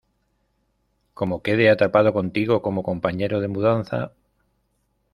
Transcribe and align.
¿Cómo 1.13 1.43
quede 1.43 1.69
atrapado 1.69 2.11
contigo 2.11 2.63
como 2.63 2.81
compañero 2.81 3.39
de 3.39 3.49
mudanza? 3.49 4.13